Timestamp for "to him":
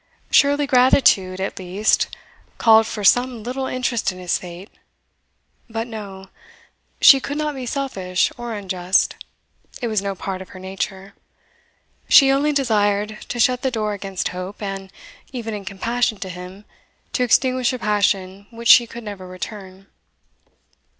16.21-16.65